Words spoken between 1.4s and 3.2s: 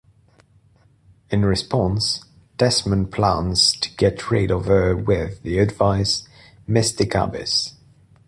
response, Desmond